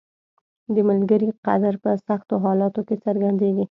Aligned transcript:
•د 0.75 0.77
ملګري 0.89 1.29
قدر 1.45 1.73
په 1.83 1.91
سختو 2.07 2.33
حالاتو 2.43 2.81
کې 2.87 2.95
څرګندیږي. 3.05 3.59